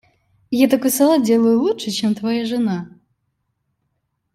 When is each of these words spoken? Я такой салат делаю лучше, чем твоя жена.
Я 0.59 0.67
такой 0.67 0.89
салат 0.91 1.21
делаю 1.23 1.59
лучше, 1.61 1.91
чем 1.91 2.15
твоя 2.15 2.43
жена. 2.47 2.89